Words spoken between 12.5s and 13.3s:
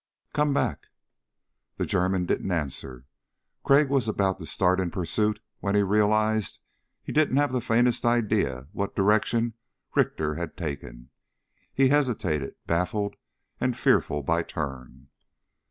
baffled